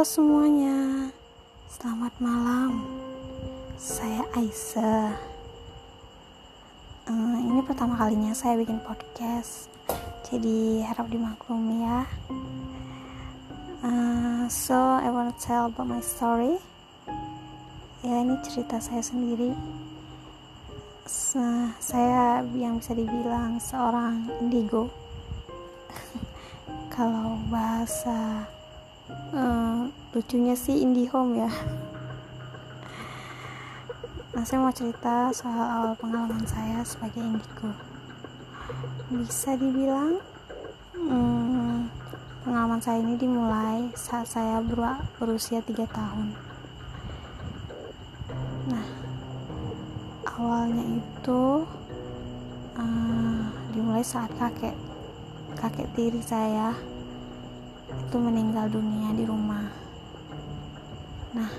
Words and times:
Halo 0.00 0.08
semuanya, 0.16 1.12
selamat 1.68 2.24
malam. 2.24 2.88
Saya 3.76 4.24
Aisyah. 4.32 5.12
Uh, 7.04 7.36
ini 7.36 7.60
pertama 7.60 8.00
kalinya 8.00 8.32
saya 8.32 8.56
bikin 8.56 8.80
podcast, 8.80 9.68
jadi 10.24 10.88
harap 10.88 11.04
dimaklumi 11.04 11.84
ya. 11.84 12.08
Uh, 13.84 14.48
so 14.48 14.72
I 14.72 15.12
wanna 15.12 15.36
tell 15.36 15.68
about 15.68 15.84
my 15.84 16.00
story. 16.00 16.56
Ya 18.00 18.24
ini 18.24 18.40
cerita 18.40 18.80
saya 18.80 19.04
sendiri. 19.04 19.52
Nah, 21.36 21.76
saya 21.76 22.40
yang 22.56 22.80
bisa 22.80 22.96
dibilang 22.96 23.60
seorang 23.60 24.32
indigo. 24.40 24.88
Kalau 26.96 27.36
bahasa 27.52 28.48
uh, 29.34 29.86
lucunya 30.10 30.58
sih 30.58 30.82
IndiHome 30.82 31.46
ya. 31.46 31.50
Nah 34.34 34.42
saya 34.46 34.58
mau 34.62 34.74
cerita 34.74 35.30
soal 35.30 35.58
awal 35.58 35.94
pengalaman 35.98 36.42
saya 36.46 36.82
sebagai 36.82 37.22
indigo. 37.22 37.70
Bisa 39.10 39.54
dibilang 39.54 40.22
hmm, 40.96 41.90
pengalaman 42.46 42.80
saya 42.82 43.02
ini 43.02 43.14
dimulai 43.20 43.90
saat 43.94 44.26
saya 44.26 44.62
ber 44.62 45.02
berusia 45.18 45.62
3 45.62 45.86
tahun. 45.86 46.28
Nah 48.70 48.86
awalnya 50.40 50.84
itu 50.98 51.68
uh, 52.80 53.42
dimulai 53.76 54.02
saat 54.02 54.32
kakek 54.40 54.74
kakek 55.60 55.90
tiri 55.92 56.22
saya 56.24 56.72
itu 57.90 58.16
meninggal 58.18 58.66
dunia 58.70 59.10
di 59.14 59.24
rumah. 59.26 59.66
Nah 61.34 61.50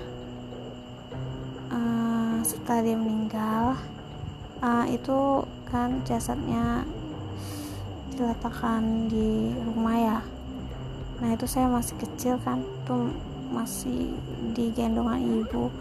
uh, 1.72 2.36
setelah 2.44 2.80
dia 2.84 2.96
meninggal 2.96 3.76
uh, 4.60 4.84
itu 4.88 5.44
kan 5.68 6.04
jasadnya 6.04 6.84
diletakkan 8.12 9.08
di 9.08 9.56
rumah 9.64 9.96
ya. 9.96 10.18
Nah 11.24 11.32
itu 11.32 11.48
saya 11.48 11.66
masih 11.72 11.96
kecil 11.96 12.36
kan 12.44 12.60
tuh 12.84 13.08
masih 13.48 14.12
di 14.52 14.68
gendongan 14.76 15.20
ibu. 15.20 15.72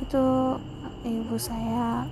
Itu 0.00 0.56
ibu 1.04 1.36
saya. 1.36 2.08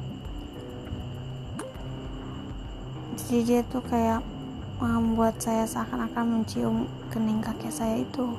Jadi 3.16 3.38
dia 3.42 3.60
tuh 3.66 3.82
kayak 3.82 4.35
membuat 4.76 5.40
saya 5.40 5.64
seakan-akan 5.64 6.24
mencium 6.40 6.84
kening 7.08 7.40
kakek 7.40 7.72
saya 7.72 8.02
itu. 8.02 8.36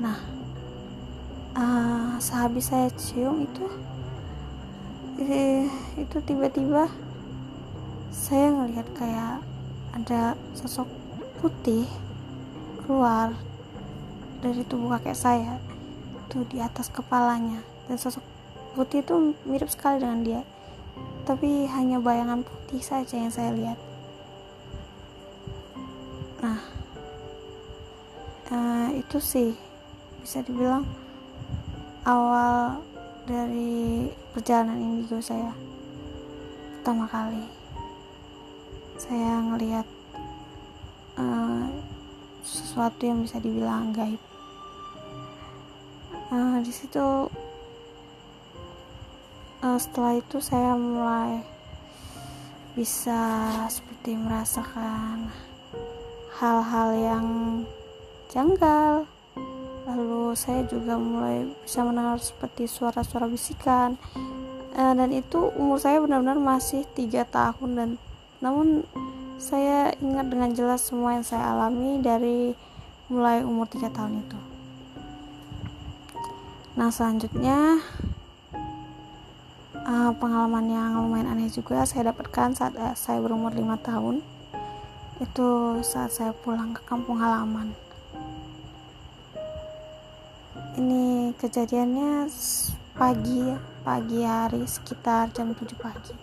Nah 0.00 0.18
uh, 1.56 2.20
sehabis 2.20 2.68
saya 2.68 2.92
cium 2.94 3.44
itu 3.44 3.66
eh, 5.24 5.68
itu 5.96 6.16
tiba-tiba 6.20 6.92
saya 8.12 8.52
ngelihat 8.52 8.88
kayak 8.96 9.40
ada 9.96 10.36
sosok 10.52 10.88
putih 11.40 11.88
keluar 12.84 13.32
dari 14.44 14.60
tubuh 14.68 14.96
kakek 15.00 15.16
saya 15.16 15.56
itu 16.28 16.44
di 16.52 16.60
atas 16.60 16.92
kepalanya. 16.92 17.64
Dan 17.88 17.96
sosok 17.96 18.24
putih 18.76 19.00
itu 19.00 19.32
mirip 19.48 19.72
sekali 19.72 20.04
dengan 20.04 20.20
dia 20.20 20.42
tapi 21.26 21.66
hanya 21.66 21.98
bayangan 21.98 22.46
putih 22.46 22.78
saja 22.78 23.18
yang 23.18 23.34
saya 23.34 23.50
lihat 23.50 23.78
nah 26.40 26.60
uh, 28.52 28.88
itu 28.92 29.16
sih 29.18 29.50
bisa 30.20 30.42
dibilang 30.42 30.84
awal 32.06 32.78
dari 33.26 34.06
perjalanan 34.30 34.78
indigo 34.78 35.18
saya 35.18 35.50
pertama 36.86 37.10
kali. 37.10 37.42
Saya 38.94 39.42
ngelihat 39.42 39.82
uh, 41.18 41.66
sesuatu 42.46 43.02
yang 43.02 43.26
bisa 43.26 43.42
dibilang 43.42 43.90
gaib. 43.90 44.22
Uh, 46.30 46.62
di 46.62 46.70
situ 46.70 47.26
uh, 49.66 49.78
setelah 49.82 50.14
itu 50.22 50.38
saya 50.38 50.78
mulai 50.78 51.42
bisa 52.78 53.18
seperti 53.66 54.14
merasakan 54.14 55.26
hal-hal 56.36 56.88
yang 56.92 57.26
janggal. 58.28 59.08
Lalu 59.86 60.34
saya 60.36 60.66
juga 60.68 61.00
mulai 61.00 61.48
bisa 61.64 61.80
mendengar 61.86 62.20
seperti 62.20 62.68
suara-suara 62.68 63.24
bisikan. 63.30 63.96
E, 64.76 64.82
dan 64.82 65.08
itu 65.14 65.48
umur 65.56 65.80
saya 65.80 66.02
benar-benar 66.04 66.36
masih 66.36 66.84
tiga 66.92 67.24
tahun 67.24 67.70
dan 67.72 67.90
namun 68.44 68.84
saya 69.40 69.96
ingat 70.00 70.28
dengan 70.28 70.52
jelas 70.52 70.84
semua 70.84 71.16
yang 71.16 71.24
saya 71.24 71.56
alami 71.56 72.00
dari 72.04 72.52
mulai 73.08 73.40
umur 73.40 73.64
tiga 73.70 73.88
tahun 73.88 74.20
itu. 74.20 74.38
Nah 76.76 76.92
selanjutnya 76.92 77.80
uh, 79.86 80.12
pengalaman 80.20 80.66
yang 80.68 81.00
lumayan 81.00 81.32
aneh 81.32 81.48
juga 81.48 81.88
saya 81.88 82.12
dapatkan 82.12 82.52
saat 82.52 82.74
uh, 82.76 82.92
saya 82.92 83.22
berumur 83.24 83.54
lima 83.56 83.80
tahun 83.80 84.20
itu 85.16 85.80
saat 85.80 86.12
saya 86.12 86.32
pulang 86.36 86.76
ke 86.76 86.82
kampung 86.84 87.16
halaman. 87.16 87.72
Ini 90.76 91.32
kejadiannya 91.40 92.28
pagi 92.92 93.56
pagi 93.80 94.20
hari 94.20 94.68
sekitar 94.68 95.32
jam 95.32 95.56
7 95.56 95.72
pagi. 95.80 96.14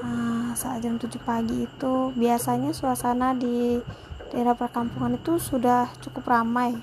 Uh, 0.00 0.52
saat 0.52 0.84
jam 0.84 1.00
7 1.00 1.08
pagi 1.24 1.64
itu 1.64 2.12
biasanya 2.12 2.76
suasana 2.76 3.32
di 3.32 3.80
daerah 4.28 4.52
perkampungan 4.52 5.16
itu 5.16 5.40
sudah 5.40 5.88
cukup 6.04 6.28
ramai. 6.28 6.76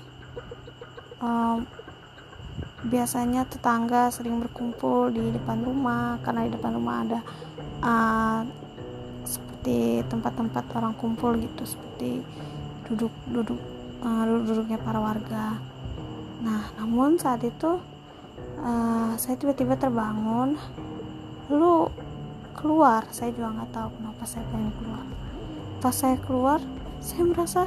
Uh, 1.22 1.62
biasanya 2.82 3.46
tetangga 3.46 4.10
sering 4.10 4.38
berkumpul 4.42 5.10
di 5.10 5.34
depan 5.34 5.62
rumah 5.62 6.18
karena 6.22 6.46
di 6.46 6.50
depan 6.54 6.72
rumah 6.78 6.96
ada 7.02 7.20
uh, 7.82 8.40
seperti 9.58 10.06
tempat-tempat 10.06 10.70
orang 10.78 10.94
kumpul 10.94 11.34
gitu 11.34 11.66
seperti 11.66 12.22
duduk-duduk 12.86 13.58
uh, 14.06 14.22
duduk-duduknya 14.22 14.78
para 14.78 15.02
warga. 15.02 15.58
Nah 16.46 16.70
namun 16.78 17.18
saat 17.18 17.42
itu 17.42 17.82
uh, 18.62 19.12
saya 19.18 19.34
tiba-tiba 19.34 19.74
terbangun. 19.74 20.54
Lalu 21.50 21.90
keluar? 22.54 23.02
Saya 23.10 23.34
juga 23.34 23.50
nggak 23.50 23.74
tahu 23.74 23.88
kenapa 23.98 24.22
saya 24.30 24.46
pengen 24.54 24.70
keluar. 24.78 25.06
Pas 25.82 25.90
saya 25.90 26.16
keluar 26.22 26.62
saya 27.02 27.22
merasa 27.26 27.66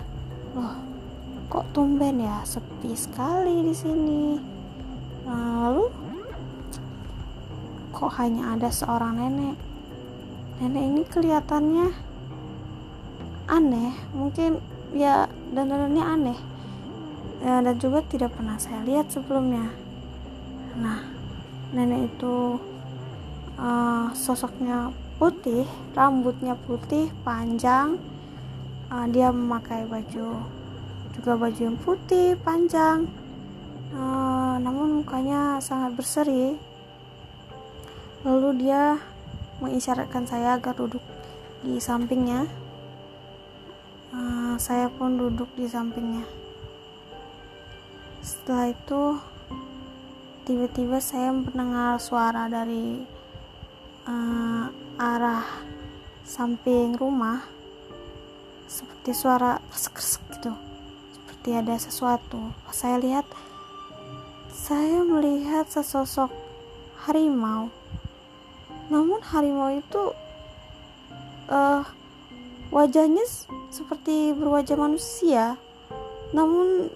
loh 0.56 0.80
kok 1.52 1.76
tumben 1.76 2.24
ya? 2.24 2.40
Sepi 2.48 2.96
sekali 2.96 3.68
di 3.68 3.76
sini. 3.76 4.40
Lalu 5.28 5.92
kok 7.92 8.16
hanya 8.16 8.56
ada 8.56 8.72
seorang 8.72 9.20
nenek 9.20 9.71
nenek 10.62 10.84
ini 10.86 11.02
kelihatannya 11.10 11.88
aneh. 13.50 13.92
Mungkin 14.14 14.62
ya 14.94 15.26
dandanannya 15.50 16.06
aneh. 16.06 16.40
Ya, 17.42 17.58
dan 17.66 17.82
juga 17.82 18.06
tidak 18.06 18.38
pernah 18.38 18.62
saya 18.62 18.86
lihat 18.86 19.10
sebelumnya. 19.10 19.74
Nah 20.78 21.02
nenek 21.74 22.14
itu 22.14 22.62
uh, 23.58 24.14
sosoknya 24.14 24.94
putih 25.18 25.66
rambutnya 25.98 26.54
putih 26.54 27.10
panjang. 27.26 27.98
Uh, 28.94 29.10
dia 29.10 29.34
memakai 29.34 29.90
baju 29.90 30.46
juga 31.18 31.32
baju 31.34 31.58
yang 31.58 31.80
putih 31.82 32.38
panjang. 32.46 33.10
Uh, 33.98 34.62
namun 34.62 35.02
mukanya 35.02 35.58
sangat 35.58 35.98
berseri. 35.98 36.54
Lalu 38.22 38.70
dia 38.70 39.02
mengisyaratkan 39.62 40.26
saya 40.26 40.58
agar 40.58 40.74
duduk 40.74 41.06
di 41.62 41.78
sampingnya. 41.78 42.50
Uh, 44.12 44.58
saya 44.58 44.90
pun 44.92 45.16
duduk 45.16 45.48
di 45.56 45.70
sampingnya. 45.70 46.26
Setelah 48.20 48.74
itu, 48.74 49.04
tiba-tiba 50.44 50.98
saya 51.00 51.32
mendengar 51.32 52.02
suara 52.02 52.50
dari 52.52 53.06
uh, 54.10 54.66
arah 55.00 55.46
samping 56.26 56.98
rumah, 56.98 57.46
seperti 58.68 59.16
suara 59.16 59.62
kresek 59.72 60.22
gitu, 60.38 60.54
seperti 61.16 61.50
ada 61.56 61.76
sesuatu. 61.78 62.52
Saya 62.74 63.00
lihat, 63.00 63.26
saya 64.52 65.02
melihat 65.08 65.72
sesosok 65.72 66.30
harimau 67.08 67.74
namun 68.92 69.24
harimau 69.24 69.72
itu 69.72 70.12
uh, 71.48 71.82
wajahnya 72.76 73.24
seperti 73.72 74.36
berwajah 74.36 74.76
manusia. 74.76 75.56
Namun 76.36 76.92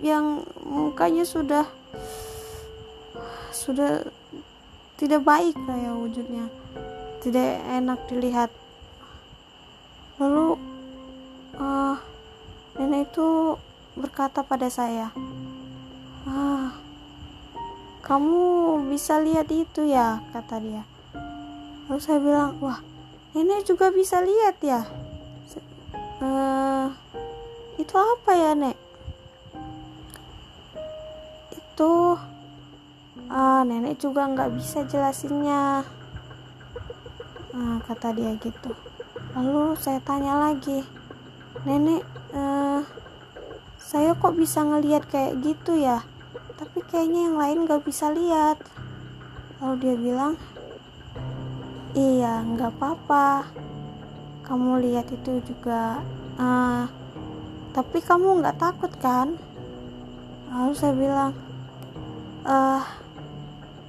yang 0.00 0.44
mukanya 0.64 1.28
sudah 1.28 1.68
sudah 3.52 4.08
tidak 4.96 5.20
baik 5.20 5.52
kayak 5.52 5.92
wujudnya. 5.92 6.48
Tidak 7.20 7.48
enak 7.68 8.00
dilihat. 8.08 8.48
Lalu 10.16 10.56
uh, 11.60 12.00
nenek 12.80 13.12
itu 13.12 13.60
berkata 13.96 14.44
pada 14.44 14.68
saya 14.68 15.08
ah 16.28 16.68
kamu 18.04 18.44
bisa 18.92 19.16
lihat 19.22 19.48
itu 19.48 19.88
ya 19.88 20.20
kata 20.36 20.60
dia 20.60 20.82
lalu 21.86 22.00
saya 22.02 22.18
bilang 22.18 22.58
wah 22.58 22.82
nenek 23.32 23.66
juga 23.66 23.94
bisa 23.94 24.18
lihat 24.22 24.56
ya. 24.62 24.82
Uh, 26.16 26.88
itu 27.76 27.92
apa 27.92 28.30
ya 28.32 28.52
nek? 28.56 28.76
Itu 31.52 32.16
uh, 33.28 33.62
nenek 33.62 34.00
juga 34.00 34.26
nggak 34.26 34.56
bisa 34.56 34.82
jelasinnya. 34.88 35.84
Uh, 37.52 37.76
kata 37.84 38.12
dia 38.16 38.32
gitu. 38.40 38.72
Lalu 39.36 39.76
saya 39.80 40.00
tanya 40.00 40.40
lagi 40.40 40.84
nenek 41.68 42.04
uh, 42.32 42.80
saya 43.86 44.18
kok 44.18 44.34
bisa 44.34 44.66
ngelihat 44.66 45.06
kayak 45.06 45.38
gitu 45.44 45.78
ya? 45.78 46.02
Tapi 46.56 46.82
kayaknya 46.88 47.30
yang 47.30 47.36
lain 47.38 47.68
gak 47.70 47.84
bisa 47.86 48.10
lihat. 48.10 48.58
Lalu 49.62 49.74
dia 49.78 49.94
bilang 49.94 50.34
iya 51.96 52.44
nggak 52.44 52.76
apa-apa. 52.76 53.48
Kamu 54.44 54.78
lihat 54.84 55.08
itu 55.10 55.40
juga 55.42 56.04
uh, 56.36 56.84
tapi 57.72 58.04
kamu 58.04 58.44
nggak 58.44 58.60
takut 58.60 58.92
kan? 59.00 59.34
Lalu 60.52 60.72
saya 60.76 60.92
bilang 60.94 61.32
uh, 62.44 62.84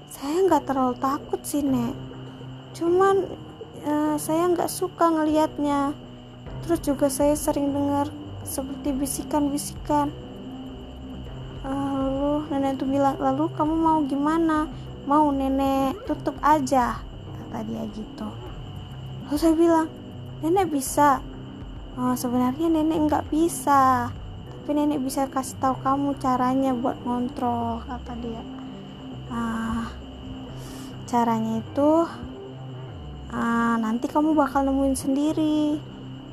saya 0.07 0.35
nggak 0.47 0.63
terlalu 0.65 0.95
takut 0.97 1.43
sih 1.43 1.61
nek. 1.61 1.93
Cuman 2.73 3.27
uh, 3.83 4.15
saya 4.15 4.47
nggak 4.55 4.71
suka 4.71 5.11
ngelihatnya. 5.11 5.91
Terus 6.63 6.79
juga 6.81 7.07
saya 7.11 7.35
sering 7.35 7.75
dengar 7.75 8.07
seperti 8.47 8.95
bisikan-bisikan. 8.95 10.09
Lalu 11.67 12.47
nenek 12.55 12.79
itu 12.79 12.85
bilang 12.87 13.19
lalu 13.19 13.51
kamu 13.51 13.75
mau 13.75 13.99
gimana? 14.07 14.71
Mau 15.03 15.31
nenek 15.31 15.95
tutup 16.07 16.35
aja 16.43 17.07
kata 17.47 17.63
dia 17.63 17.83
gitu. 17.95 18.27
Lalu 19.27 19.37
saya 19.39 19.55
bilang 19.55 19.87
nenek 20.43 20.67
bisa. 20.67 21.23
Oh, 21.95 22.13
sebenarnya 22.13 22.67
nenek 22.67 22.99
nggak 23.07 23.25
bisa. 23.31 24.11
Tapi 24.11 24.69
nenek 24.75 24.99
bisa 24.99 25.31
kasih 25.31 25.55
tahu 25.63 25.79
kamu 25.79 26.19
caranya 26.19 26.75
buat 26.75 26.99
ngontrol 27.07 27.87
kata 27.87 28.13
dia. 28.19 28.43
Ah, 29.31 29.87
caranya 31.07 31.63
itu 31.63 32.03
ah, 33.31 33.79
nanti 33.79 34.11
kamu 34.11 34.35
bakal 34.35 34.67
nemuin 34.67 34.95
sendiri. 34.99 35.79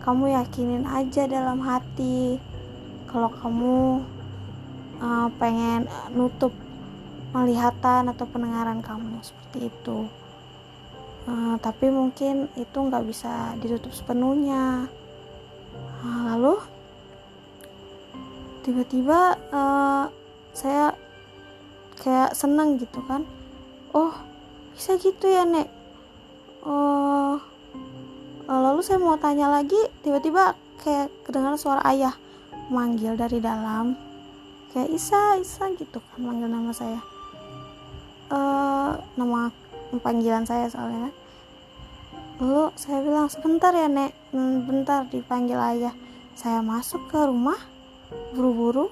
Kamu 0.03 0.35
yakinin 0.35 0.85
aja 0.85 1.31
dalam 1.31 1.65
hati 1.65 2.37
kalau 3.09 3.31
kamu 3.31 4.03
uh, 4.99 5.29
pengen 5.39 5.87
nutup 6.13 6.51
melihatan 7.31 8.11
atau 8.11 8.27
pendengaran 8.31 8.83
kamu 8.83 9.23
seperti 9.23 9.71
itu 9.71 10.11
uh, 11.29 11.57
tapi 11.61 11.91
mungkin 11.91 12.49
itu 12.57 12.77
nggak 12.77 13.05
bisa 13.07 13.55
ditutup 13.61 13.93
sepenuhnya. 13.93 14.89
Uh, 16.05 16.21
lalu 16.35 16.55
tiba-tiba 18.65 19.37
uh, 19.53 20.09
saya 20.57 20.97
kayak 22.01 22.33
seneng 22.33 22.81
gitu 22.81 23.01
kan. 23.05 23.23
Oh 23.95 24.15
bisa 24.75 24.99
gitu 24.99 25.31
ya 25.31 25.47
nek. 25.47 25.69
Eh, 26.65 27.35
lalu 28.49 28.81
saya 28.85 29.01
mau 29.01 29.17
tanya 29.17 29.49
lagi 29.49 29.79
tiba-tiba 30.05 30.53
kayak 30.85 31.09
kedengaran 31.25 31.57
suara 31.57 31.81
ayah 31.89 32.13
manggil 32.69 33.17
dari 33.17 33.41
dalam. 33.41 33.97
Kayak 34.73 34.91
Isa 34.93 35.39
Isa 35.39 35.71
gitu 35.77 36.03
kan 36.03 36.21
manggil 36.21 36.51
nama 36.51 36.75
saya. 36.75 37.01
Uh, 38.25 38.97
nama 39.21 39.53
panggilan 40.01 40.47
saya 40.47 40.71
soalnya. 40.71 41.11
Lalu 42.43 42.75
saya 42.75 42.99
bilang 43.03 43.31
sebentar 43.31 43.71
ya 43.71 43.87
nek. 43.87 44.11
Hmm, 44.35 44.67
bentar 44.67 45.07
dipanggil 45.07 45.59
ayah. 45.59 45.95
Saya 46.35 46.63
masuk 46.63 47.07
ke 47.07 47.19
rumah 47.23 47.59
buru-buru. 48.35 48.91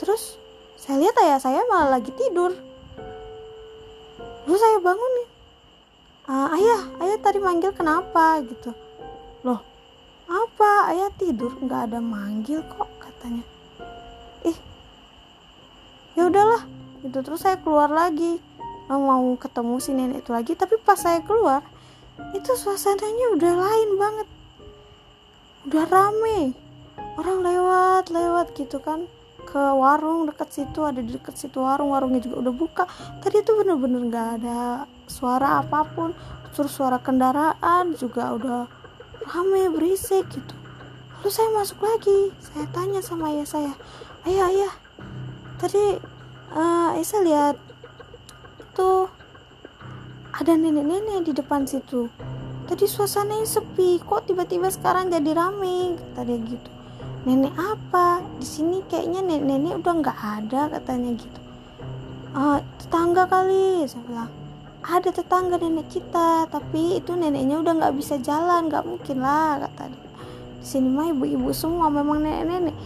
Terus 0.00 0.40
saya 0.80 1.04
lihat 1.04 1.16
ayah 1.20 1.36
saya 1.36 1.60
malah 1.68 2.00
lagi 2.00 2.08
tidur. 2.16 2.56
Lalu 4.48 4.56
saya 4.56 4.76
bangun 4.80 5.12
nih. 5.20 5.28
Uh, 6.30 6.48
ayah 6.56 6.80
ayah 7.04 7.18
tadi 7.20 7.38
manggil 7.42 7.74
kenapa? 7.76 8.40
Gitu. 8.40 8.72
Loh 9.44 9.60
apa? 10.30 10.94
Ayah 10.94 11.10
tidur? 11.18 11.52
Nggak 11.60 11.90
ada 11.90 11.98
manggil 12.00 12.64
kok 12.64 12.88
katanya. 13.02 13.44
Ih 14.48 14.56
ya 16.16 16.30
udahlah. 16.30 16.64
Itu 17.04 17.20
terus 17.20 17.44
saya 17.44 17.60
keluar 17.60 17.92
lagi 17.92 18.40
mau 18.98 19.36
ketemu 19.38 19.74
si 19.78 19.90
nenek 19.94 20.26
itu 20.26 20.30
lagi. 20.34 20.52
Tapi 20.58 20.80
pas 20.82 20.98
saya 20.98 21.22
keluar 21.22 21.62
itu 22.32 22.50
suasananya 22.56 23.36
udah 23.38 23.52
lain 23.54 23.90
banget. 24.00 24.28
Udah 25.68 25.84
rame. 25.86 26.56
Orang 27.20 27.44
lewat 27.44 28.10
lewat 28.10 28.56
gitu 28.56 28.80
kan. 28.82 29.06
Ke 29.46 29.58
warung 29.58 30.30
dekat 30.30 30.50
situ 30.54 30.86
ada 30.86 31.02
di 31.02 31.14
dekat 31.14 31.34
situ 31.34 31.58
warung 31.62 31.94
warungnya 31.94 32.22
juga 32.22 32.48
udah 32.48 32.54
buka. 32.54 32.84
Tadi 33.22 33.42
tuh 33.46 33.60
bener-bener 33.62 34.00
nggak 34.08 34.28
ada 34.42 34.58
suara 35.06 35.62
apa 35.62 35.86
pun. 35.86 36.16
Terus 36.50 36.74
suara 36.74 36.98
kendaraan 36.98 37.94
juga 37.94 38.34
udah 38.34 38.60
rame 39.30 39.70
berisik 39.70 40.26
gitu. 40.32 40.54
Lalu 41.20 41.30
saya 41.30 41.48
masuk 41.52 41.78
lagi. 41.84 42.32
Saya 42.40 42.64
tanya 42.72 43.00
sama 43.04 43.30
ayah 43.30 43.46
saya 43.46 43.72
ayah 44.28 44.52
ayah 44.52 44.72
tadi 45.56 45.96
uh, 46.52 46.92
ayah 46.96 47.06
saya 47.08 47.22
lihat 47.24 47.56
tuh 48.74 49.10
ada 50.30 50.56
nenek-nenek 50.56 51.26
di 51.26 51.32
depan 51.34 51.66
situ. 51.66 52.08
Tadi 52.70 52.86
suasananya 52.86 53.44
sepi. 53.44 53.98
Kok 54.00 54.30
tiba-tiba 54.30 54.70
sekarang 54.70 55.10
jadi 55.10 55.34
rame? 55.34 55.98
Kata 56.14 56.22
gitu. 56.24 56.70
Nenek 57.26 57.52
apa? 57.58 58.22
Di 58.38 58.46
sini 58.46 58.80
kayaknya 58.86 59.26
nenek-nenek 59.26 59.84
udah 59.84 59.94
nggak 60.00 60.18
ada 60.18 60.62
katanya 60.78 61.10
gitu. 61.18 61.40
Uh, 62.30 62.62
tetangga 62.78 63.26
kali 63.26 63.84
saya 63.90 64.06
bilang. 64.06 64.30
Ada 64.80 65.12
tetangga 65.12 65.60
nenek 65.60 65.92
kita 65.92 66.48
tapi 66.48 67.02
itu 67.02 67.12
neneknya 67.12 67.60
udah 67.60 67.72
nggak 67.76 67.94
bisa 67.98 68.16
jalan. 68.22 68.70
Nggak 68.70 68.86
mungkin 68.86 69.20
lah 69.20 69.66
kata 69.66 69.92
di 69.92 70.64
sini 70.64 70.88
mah 70.88 71.10
ibu-ibu 71.10 71.50
semua 71.52 71.92
memang 71.92 72.22
nenek-nenek. 72.22 72.76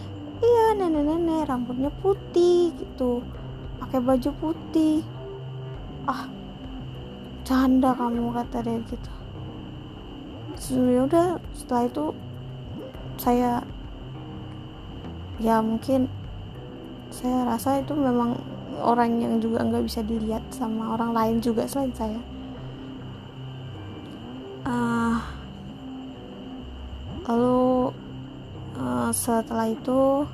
Iya 0.43 0.65
nenek-nenek 0.81 1.47
rambutnya 1.47 1.93
putih 2.03 2.75
gitu. 2.75 3.23
Pakai 3.79 4.03
baju 4.03 4.29
putih 4.41 5.14
ah 6.05 6.29
canda 7.45 7.93
kamu 7.93 8.33
kata 8.33 8.57
dia 8.65 8.81
gitu. 8.89 9.11
Ya 10.73 11.01
udah 11.05 11.27
setelah 11.53 11.83
itu 11.85 12.05
saya 13.21 13.51
ya 15.37 15.59
mungkin 15.59 16.07
saya 17.11 17.45
rasa 17.45 17.83
itu 17.83 17.93
memang 17.93 18.39
orang 18.81 19.21
yang 19.21 19.37
juga 19.39 19.61
nggak 19.61 19.85
bisa 19.85 20.01
dilihat 20.01 20.41
sama 20.51 20.95
orang 20.95 21.11
lain 21.13 21.35
juga 21.43 21.67
selain 21.69 21.93
saya. 21.93 22.21
Uh, 24.65 25.21
lalu 27.29 27.93
uh, 28.81 29.13
setelah 29.13 29.69
itu 29.69 30.25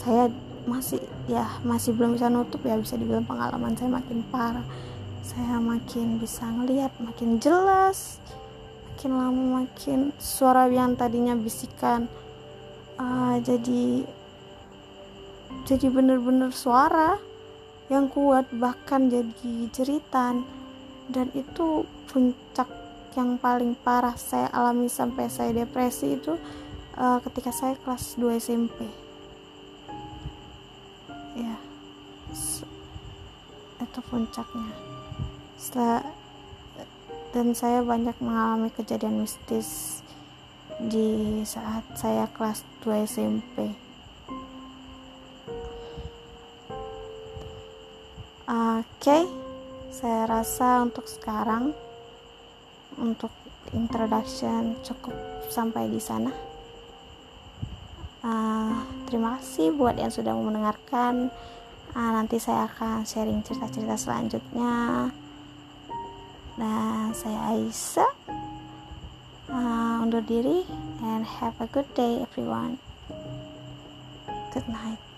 saya 0.00 0.32
masih 0.64 1.00
ya 1.28 1.44
masih 1.60 1.92
belum 1.92 2.16
bisa 2.16 2.32
nutup 2.32 2.64
ya 2.64 2.80
bisa 2.80 2.96
dibilang 2.96 3.24
pengalaman 3.28 3.76
saya 3.76 3.92
makin 3.92 4.24
parah 4.32 4.64
saya 5.30 5.62
makin 5.62 6.18
bisa 6.18 6.42
ngelihat 6.42 6.90
makin 6.98 7.38
jelas 7.38 8.18
makin 8.90 9.12
lama 9.14 9.62
makin 9.62 10.10
suara 10.18 10.66
yang 10.66 10.98
tadinya 10.98 11.38
bisikan 11.38 12.10
uh, 12.98 13.38
jadi 13.38 14.04
jadi 15.70 15.86
bener-bener 15.86 16.50
suara 16.50 17.18
yang 17.90 18.06
kuat 18.06 18.46
bahkan 18.54 19.10
jadi 19.10 19.70
jeritan. 19.74 20.46
Dan 21.10 21.26
itu 21.34 21.82
puncak 22.06 22.70
yang 23.18 23.34
paling 23.42 23.74
parah 23.74 24.14
saya 24.14 24.46
alami 24.54 24.86
sampai 24.86 25.26
saya 25.26 25.50
depresi 25.50 26.14
itu 26.14 26.38
uh, 26.94 27.18
ketika 27.26 27.50
saya 27.50 27.74
kelas 27.82 28.14
2 28.14 28.38
SMP 28.38 28.86
ya 31.34 31.58
itu 33.82 34.00
puncaknya 34.06 34.89
setelah 35.60 36.00
dan 37.36 37.52
saya 37.52 37.84
banyak 37.84 38.16
mengalami 38.24 38.72
kejadian 38.72 39.20
mistis 39.20 40.00
di 40.80 41.44
saat 41.44 41.84
saya 41.92 42.24
kelas 42.32 42.64
2 42.80 43.04
SMP 43.04 43.76
oke 48.48 48.88
okay. 48.96 49.28
saya 49.92 50.24
rasa 50.24 50.88
untuk 50.88 51.04
sekarang 51.04 51.76
untuk 52.96 53.30
introduction 53.76 54.74
cukup 54.82 55.14
sampai 55.50 55.86
di 55.86 56.00
sana. 56.02 56.32
Uh, 58.20 58.84
terima 59.08 59.40
kasih 59.40 59.72
buat 59.72 59.96
yang 59.96 60.12
sudah 60.12 60.36
mendengarkan. 60.36 61.32
Uh, 61.90 62.10
nanti 62.14 62.38
saya 62.38 62.70
akan 62.70 63.02
sharing 63.02 63.42
cerita-cerita 63.42 63.98
selanjutnya 63.98 65.08
dan 66.60 67.16
saya 67.16 67.56
Aisyah 67.56 68.12
uh, 69.48 70.04
undur 70.04 70.20
diri 70.20 70.68
and 71.00 71.24
have 71.24 71.56
a 71.56 71.68
good 71.72 71.88
day 71.96 72.20
everyone. 72.20 72.76
Good 74.52 74.68
night 74.68 75.09